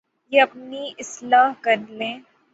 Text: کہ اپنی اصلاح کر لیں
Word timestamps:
کہ 0.31 0.41
اپنی 0.41 0.83
اصلاح 0.99 1.51
کر 1.63 1.77
لیں 1.89 2.15